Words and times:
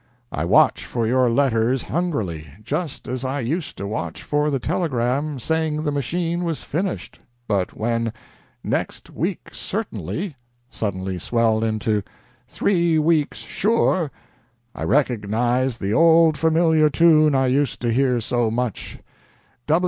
I 0.31 0.45
watch 0.45 0.83
for 0.83 1.05
your 1.05 1.29
letters 1.29 1.83
hungrily 1.83 2.47
just 2.63 3.07
as 3.07 3.23
I 3.23 3.39
used 3.41 3.77
to 3.77 3.85
watch 3.85 4.23
for 4.23 4.49
the 4.49 4.57
telegram 4.57 5.37
saying 5.39 5.83
the 5.83 5.91
machine 5.91 6.43
was 6.43 6.63
finished 6.63 7.19
but 7.47 7.77
when 7.77 8.11
"next 8.63 9.11
week 9.11 9.49
certainly" 9.51 10.35
suddenly 10.71 11.19
swelled 11.19 11.63
into 11.63 12.01
'three 12.47 12.97
weeks 12.97 13.37
sure,' 13.37 14.09
I 14.73 14.85
recognized 14.85 15.79
the 15.79 15.93
old 15.93 16.35
familiar 16.35 16.89
tune 16.89 17.35
I 17.35 17.45
used 17.45 17.79
to 17.81 17.93
hear 17.93 18.19
so 18.19 18.49
much. 18.49 18.97